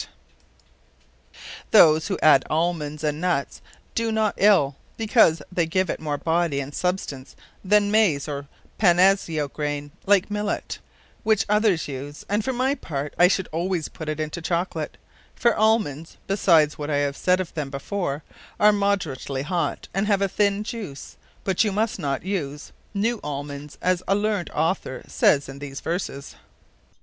[0.01, 0.11] [D] Ta asco.
[1.69, 3.61] Those, who adde Almons, and Nuts,
[3.93, 8.47] doe not ill; because they give it more body and substance then Maiz or
[8.79, 10.79] _Paniso_[E],
[11.21, 14.97] which others use; and for my part, I should always put it into Chocolate,
[15.35, 18.23] for Almonds (besides what I have said of them before)
[18.59, 23.77] are moderately hot, and have a thinne juice; but you must not use new Almons,
[23.83, 26.33] as a learned Author sayes in these Verses.